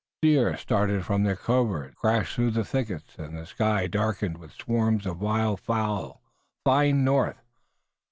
Deer 0.23 0.57
started 0.57 1.05
from 1.05 1.21
their 1.21 1.35
coverts, 1.35 1.93
crashed 1.93 2.33
through 2.33 2.49
the 2.49 2.65
thickets, 2.65 3.15
and 3.19 3.37
the 3.37 3.45
sky 3.45 3.85
darkened 3.85 4.39
with 4.39 4.49
the 4.57 4.63
swarms 4.63 5.05
of 5.05 5.21
wild 5.21 5.59
fowl 5.59 6.23
flying 6.65 7.03
north. 7.03 7.37